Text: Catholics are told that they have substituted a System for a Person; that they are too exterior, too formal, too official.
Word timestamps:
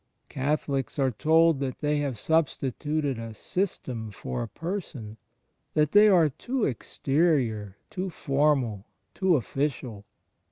Catholics 0.29 0.97
are 0.97 1.11
told 1.11 1.59
that 1.59 1.77
they 1.77 1.99
have 1.99 2.17
substituted 2.17 3.19
a 3.19 3.35
System 3.35 4.09
for 4.09 4.41
a 4.41 4.47
Person; 4.47 5.17
that 5.75 5.91
they 5.91 6.07
are 6.07 6.27
too 6.29 6.63
exterior, 6.65 7.77
too 7.91 8.09
formal, 8.09 8.87
too 9.13 9.35
official. 9.35 10.05